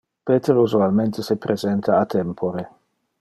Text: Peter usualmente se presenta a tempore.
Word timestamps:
Peter 0.27 0.55
usualmente 0.57 1.21
se 1.27 1.37
presenta 1.43 1.99
a 2.01 2.07
tempore. 2.07 2.67